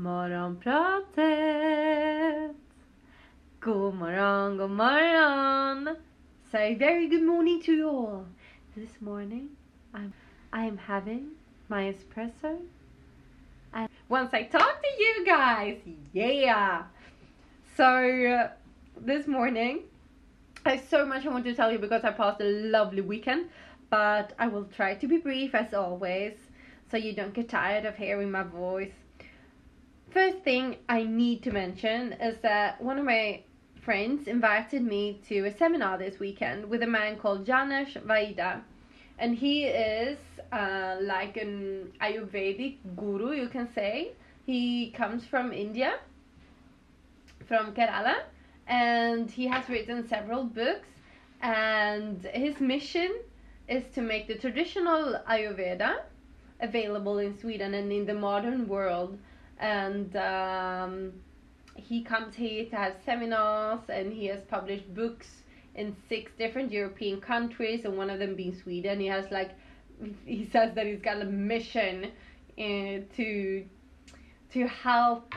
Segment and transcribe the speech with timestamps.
[0.00, 2.54] Morgonpratet.
[3.60, 5.96] God morgon, god morgon.
[6.50, 8.24] Say very good morning to you all.
[8.74, 9.50] This morning,
[9.92, 10.14] I'm
[10.54, 11.32] I am having
[11.68, 12.58] my espresso.
[13.74, 15.76] And once I talk to you guys,
[16.14, 16.84] yeah.
[17.76, 18.48] So uh,
[18.98, 19.80] this morning,
[20.64, 23.50] I have so much I want to tell you because I passed a lovely weekend,
[23.90, 26.32] but I will try to be brief as always,
[26.90, 28.94] so you don't get tired of hearing my voice.
[30.10, 33.42] First thing I need to mention is that one of my
[33.80, 38.60] friends invited me to a seminar this weekend with a man called Janesh Vaidya.
[39.20, 40.18] And he is
[40.50, 44.10] uh, like an Ayurvedic guru, you can say.
[44.46, 45.94] He comes from India,
[47.46, 48.16] from Kerala,
[48.66, 50.88] and he has written several books.
[51.40, 53.14] And his mission
[53.68, 56.00] is to make the traditional Ayurveda
[56.60, 59.16] available in Sweden and in the modern world
[59.60, 61.12] and um,
[61.76, 65.28] he comes here to have seminars and he has published books
[65.74, 68.98] in six different European countries and one of them being Sweden.
[69.00, 69.50] He has like
[70.24, 72.06] he says that he's got a mission
[72.58, 73.64] uh, to
[74.52, 75.34] to help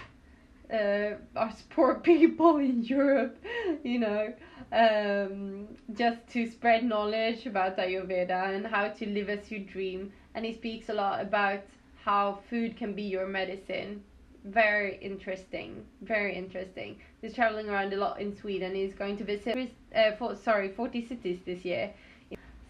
[0.74, 3.38] uh, us poor people in Europe,
[3.84, 4.34] you know,
[4.72, 10.12] um, just to spread knowledge about Ayurveda and how to live as you dream.
[10.34, 11.60] And he speaks a lot about
[12.04, 14.02] how food can be your medicine
[14.46, 16.98] very interesting very interesting.
[17.22, 18.76] He's traveling around a lot in sweden.
[18.76, 21.94] He's going to visit uh, for, sorry 40 cities this year.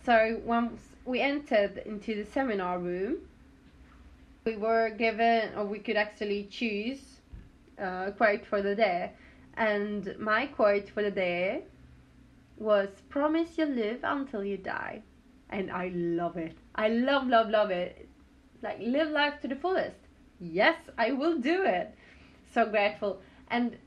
[0.05, 3.17] So once we entered into the seminar room
[4.45, 7.21] we were given or we could actually choose
[7.81, 9.11] uh, a quote for the day.
[9.55, 11.63] And my quote for the day
[12.57, 15.01] was promise you'll live until you die.
[15.49, 16.57] And i love it.
[16.75, 18.07] I love love love it.
[18.61, 20.02] Like live life to the fullest
[20.51, 21.95] yes, I will do it.
[22.53, 23.21] So grateful.
[23.49, 23.77] And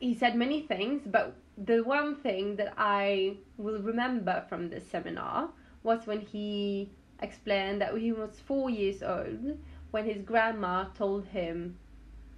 [0.00, 5.50] he said many things, but the one thing that I will remember from this seminar
[5.82, 9.58] was when he explained that he was four years old
[9.90, 11.78] when his grandma told him,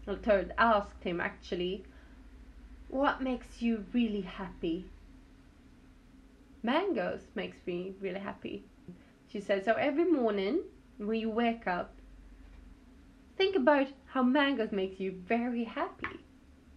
[0.06, 1.84] or told, asked him actually,
[2.88, 4.84] what makes you really happy?
[6.62, 8.65] Mangoes makes me really happy.
[9.31, 10.60] She said, so every morning
[10.99, 11.93] when you wake up,
[13.38, 16.19] think about how mangoes makes you very happy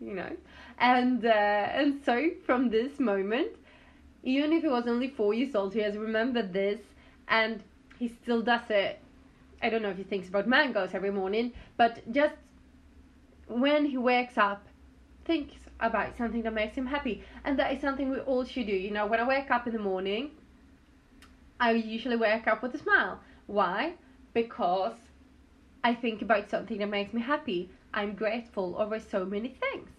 [0.02, 0.36] you know?
[0.80, 3.52] And uh, and so from this moment
[4.24, 6.80] even if he was only four years old he has remembered this
[7.28, 7.64] and
[7.98, 9.00] he still does it.
[9.62, 12.36] I don't know if he thinks about mangoes every morning but just
[13.48, 14.66] when he wakes up
[15.26, 17.24] thinks about something that makes him happy.
[17.44, 19.06] And that is something we all should do you know?
[19.06, 20.32] When i wake up in the morning
[21.60, 23.20] i usually wake up with a smile.
[23.46, 23.94] Why?
[24.34, 24.96] Because
[25.84, 27.70] I think about something that makes me happy.
[27.94, 29.90] I'm grateful over so many things.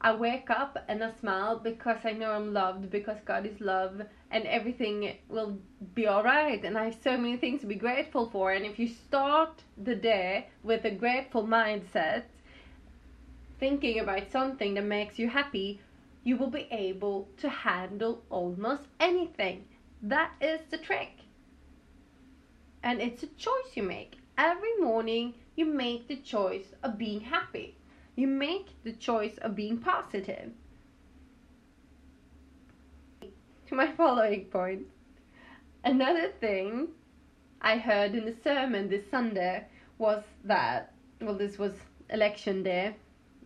[0.00, 4.02] I wake up and I smile because I know I'm loved, because God is love,
[4.30, 5.58] and everything will
[5.94, 6.64] be alright.
[6.64, 8.52] And I have so many things to be grateful for.
[8.52, 12.24] And if you start the day with a grateful mindset,
[13.58, 15.80] thinking about something that makes you happy,
[16.22, 19.64] you will be able to handle almost anything.
[20.02, 21.12] That is the trick.
[22.82, 27.76] And it's a choice you make every morning you make the choice of being happy.
[28.14, 30.52] You make the choice of being positive.
[33.68, 34.86] To my following point.
[35.84, 36.88] Another thing
[37.60, 39.66] I heard in the sermon this Sunday
[39.98, 41.72] was that, well, this was
[42.10, 42.96] election day.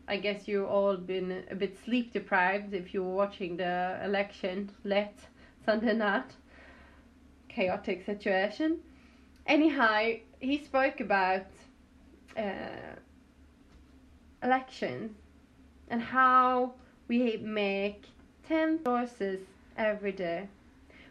[0.09, 4.71] I guess you all been a bit sleep deprived if you were watching the election
[4.85, 5.29] late
[5.65, 6.33] Sunday night.
[7.49, 8.81] chaotic situation.
[9.51, 11.47] Anyhow, he spoke about
[12.37, 12.95] uh,
[14.45, 15.17] elections
[15.89, 16.75] and how
[17.09, 18.05] we make
[18.47, 19.41] 10 choices
[19.77, 20.47] every day.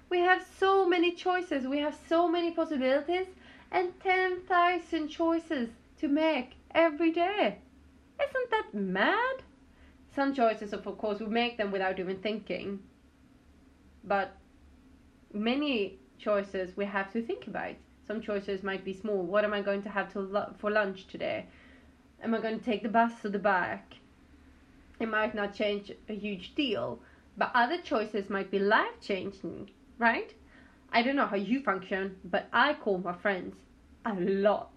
[0.10, 3.28] We have so many choices, we have so many possibilities,
[3.74, 7.58] and 10,000 choices to make every day.
[8.24, 9.44] Isn't that mad?
[10.16, 12.80] Some choices, of course, we make them without even thinking,
[14.06, 14.32] but
[15.34, 17.76] many choices we have to think about.
[18.10, 19.22] Some choices might be small.
[19.22, 21.46] What am I going to have to for lunch today?
[22.24, 23.94] Am I going to take the bus or the bike?
[25.00, 26.98] It might not change a huge deal,
[27.38, 29.70] but other choices might be life changing,
[30.00, 30.34] right?
[30.92, 33.56] I don't know how you function, but I call my friends
[34.04, 34.72] a lot,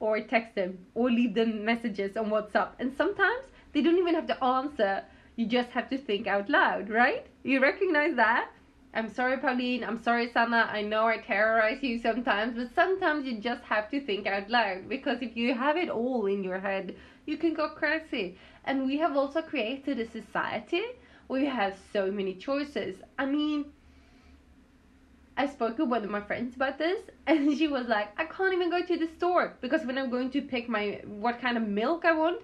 [0.00, 3.44] or text them, or leave them messages on WhatsApp, and sometimes
[3.74, 5.04] they don't even have to answer.
[5.36, 7.26] You just have to think out loud, right?
[7.42, 8.48] You recognize that?
[8.94, 9.84] I'm sorry, Pauline.
[9.84, 10.68] I'm sorry, Sana.
[10.70, 14.88] I know I terrorize you sometimes, but sometimes you just have to think out loud
[14.88, 16.96] because if you have it all in your head,
[17.26, 18.38] you can go crazy.
[18.64, 20.82] And we have also created a society
[21.26, 23.02] where we have so many choices.
[23.18, 23.66] I mean,
[25.36, 28.54] I spoke with one of my friends about this, and she was like, "I can't
[28.54, 31.66] even go to the store because when I'm going to pick my what kind of
[31.68, 32.40] milk I want,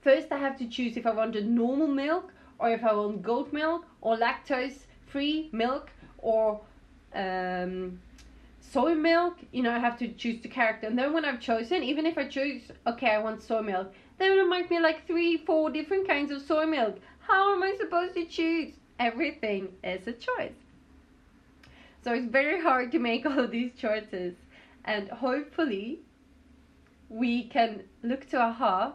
[0.00, 3.22] first I have to choose if I want a normal milk or if I want
[3.22, 6.60] goat milk or lactose." Free milk or
[7.14, 8.00] um,
[8.60, 10.86] soy milk, you know, I have to choose the character.
[10.86, 14.36] And then when I've chosen, even if I choose, okay, I want soy milk, then
[14.36, 16.98] there might be like three, four different kinds of soy milk.
[17.20, 18.72] How am I supposed to choose?
[18.98, 20.52] Everything is a choice.
[22.02, 24.34] So it's very hard to make all these choices.
[24.84, 26.00] And hopefully,
[27.08, 28.94] we can look to our heart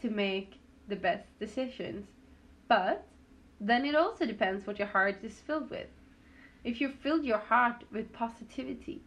[0.00, 0.54] to make
[0.88, 2.06] the best decisions.
[2.68, 3.04] But
[3.60, 5.88] then it also depends what your heart is filled with.
[6.64, 9.02] If you filled your heart with positivity,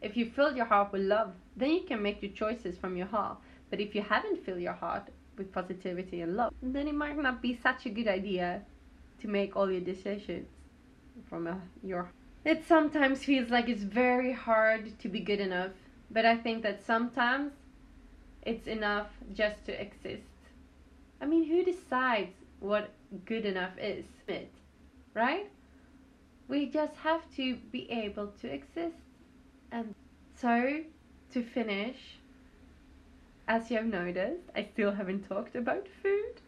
[0.00, 3.06] if you filled your heart with love, then you can make your choices from your
[3.06, 3.38] heart.
[3.70, 7.42] But if you haven't filled your heart with positivity and love, then it might not
[7.42, 8.62] be such a good idea
[9.20, 10.46] to make all your decisions
[11.28, 12.10] from a, your.
[12.44, 15.72] It sometimes feels like it's very hard to be good enough,
[16.10, 17.52] but I think that sometimes
[18.42, 20.22] it's enough just to exist.
[21.20, 22.90] I mean, who decides what
[23.24, 24.50] good enough is, it,
[25.14, 25.50] right?
[26.48, 28.96] We just have to be able to exist.
[29.72, 29.94] And
[30.36, 30.80] so,
[31.32, 32.18] to finish,
[33.48, 36.40] as you have noticed, I still haven't talked about food.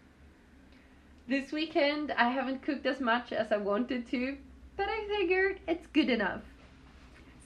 [1.28, 4.36] This weekend, I haven't cooked as much as I wanted to,
[4.76, 6.42] but I figured it's good enough.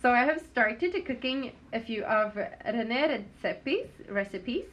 [0.02, 4.64] So I have started cooking a few of René Redzepi's recipes.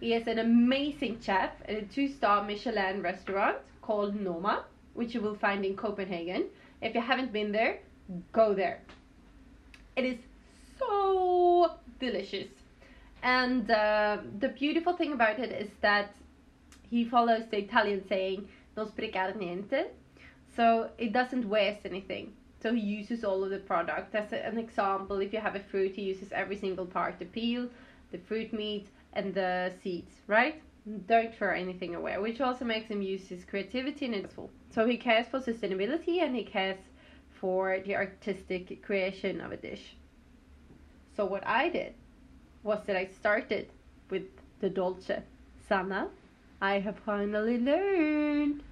[0.00, 4.64] He is an amazing chef at a two-star Michelin restaurant called Noma,
[4.94, 6.46] which you will find in Copenhagen.
[6.80, 7.80] If you haven't been there,
[8.32, 8.80] go there.
[9.96, 10.18] It is
[10.78, 12.48] so delicious.
[13.22, 16.14] And uh, the beautiful thing about it is that
[16.90, 19.86] he follows the Italian saying, non sprecare niente.
[20.56, 22.32] So it doesn't waste anything.
[22.62, 24.14] So he uses all of the product.
[24.14, 27.68] As an example, if you have a fruit, he uses every single part the peel,
[28.12, 30.62] the fruit meat, and the seeds, right?
[31.06, 34.50] Don't throw anything away, which also makes him use his creativity and it's full.
[34.70, 36.78] So he cares for sustainability and he cares
[37.30, 39.96] for the artistic creation of a dish.
[41.14, 41.94] So what I did
[42.62, 43.68] was that I started
[44.10, 44.24] with
[44.60, 45.22] the dolce.
[45.68, 46.08] Sana,
[46.60, 48.62] I have finally learned.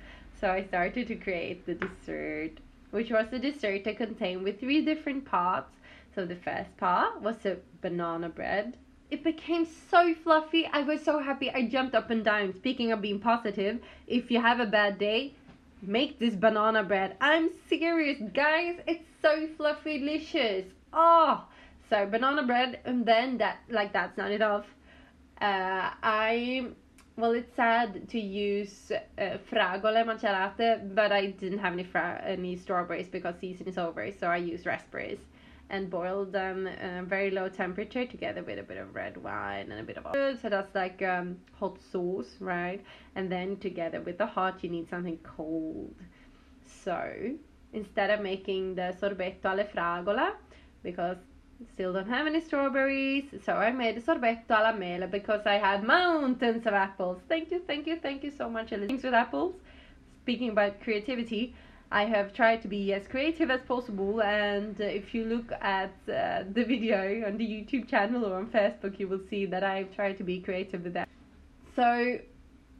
[0.41, 2.59] So I started to create the dessert,
[2.91, 5.75] which was a dessert that contained with three different parts.
[6.15, 8.77] So the first part was a banana bread
[9.11, 10.67] it became so fluffy.
[10.67, 11.51] I was so happy.
[11.51, 12.55] I jumped up and down.
[12.55, 15.35] Speaking of being positive, if you have a bad day,
[15.83, 17.17] make this banana bread.
[17.21, 18.77] I'm serious, guys.
[18.87, 20.67] It's so fluffy, delicious.
[20.93, 21.45] Oh,
[21.89, 24.67] so banana bread, and then that, like, that's not enough.
[25.41, 26.69] Uh, I,
[27.17, 32.57] well, it's sad to use uh, fragole macchiato, but I didn't have any fra- any
[32.57, 35.21] strawberries because season is over, so I used raspberries
[35.71, 39.81] and boil them a very low temperature together with a bit of red wine and
[39.81, 40.37] a bit of oil.
[40.43, 42.83] So that's like um, hot sauce, right?
[43.15, 45.95] And then together with the hot, you need something cold.
[46.85, 47.01] So
[47.73, 50.33] instead of making the sorbetto alle fragola,
[50.83, 51.17] because
[51.75, 55.85] still don't have any strawberries, so I made a sorbetto alla mela because I had
[55.85, 57.21] mountains of apples.
[57.29, 59.55] Thank you, thank you, thank you so much, Things with apples.
[60.23, 61.55] Speaking about creativity,
[61.93, 65.93] I have tried to be as creative as possible and uh, if you look at
[66.09, 69.95] uh, the video on the YouTube channel or on Facebook you will see that I've
[69.95, 71.09] tried to be creative with that.
[71.75, 72.19] So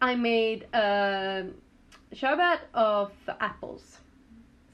[0.01, 1.47] I made a
[2.13, 3.99] sherbet of apples.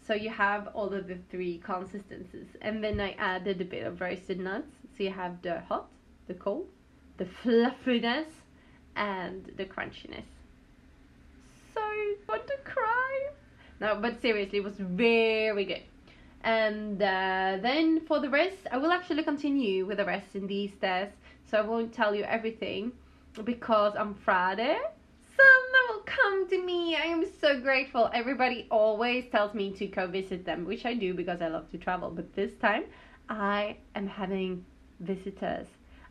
[0.07, 2.47] So you have all of the three consistencies.
[2.61, 4.71] And then I added a bit of roasted nuts.
[4.97, 5.89] So you have the hot,
[6.29, 6.69] the cold,
[7.17, 8.29] the fluffiness,
[8.95, 10.25] and the crunchiness.
[11.75, 11.81] So
[12.65, 12.66] cry.
[13.81, 15.83] No, but seriously, it was very good.
[16.43, 20.73] And uh, then for the rest, I will actually continue with the rest in these
[20.81, 21.17] tests.
[21.51, 22.93] So I won't tell you everything
[23.45, 24.79] because on Friday,
[25.37, 26.97] some will come to me.
[26.97, 28.11] I am so grateful.
[28.13, 31.79] Everybody always tells me to go visit them, which I do because I love to
[31.79, 32.11] travel.
[32.11, 32.85] But this time,
[33.29, 34.65] I am having
[35.01, 35.67] visitors.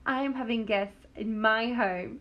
[0.05, 2.19] I am having guests in my home.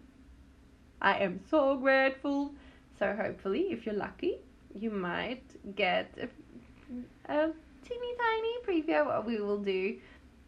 [1.01, 2.53] I am so grateful.
[2.99, 4.39] So hopefully, if you're lucky,
[4.79, 5.43] you might
[5.77, 7.51] get a, a
[7.87, 9.97] teeny tiny preview of what we will do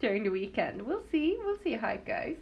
[0.00, 0.82] during the weekend.
[0.82, 1.38] We'll see.
[1.44, 2.36] We'll see how it goes.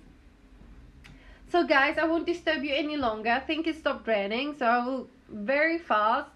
[1.50, 3.30] So guys, I won't disturb you any longer.
[3.30, 6.30] I think it stopped raining, so I will very fast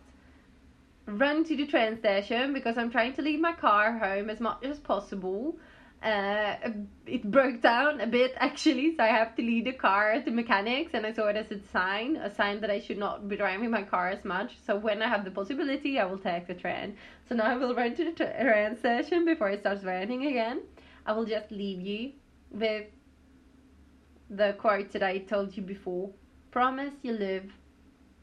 [1.06, 4.62] run to the train station because I'm trying to leave my car home as much
[4.62, 5.56] as possible.
[6.02, 6.54] Uh,
[7.06, 10.30] it broke down a bit actually, so I have to leave the car at the
[10.30, 13.36] mechanics, and I saw it as a sign, a sign that I should not be
[13.36, 14.52] driving my car as much.
[14.64, 16.96] So when I have the possibility, I will take the train.
[17.28, 20.62] So now I will run to the train station before it starts raining again.
[21.04, 22.12] I will just leave you
[22.52, 22.86] with
[24.30, 26.10] the quote that I told you before.
[26.52, 27.50] Promise you live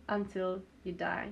[0.07, 1.31] until you die.